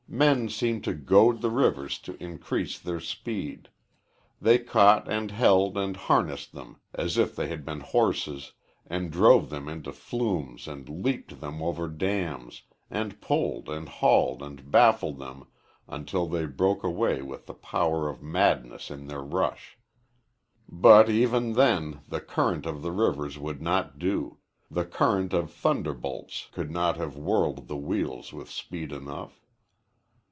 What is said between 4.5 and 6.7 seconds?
caught and held and harnessed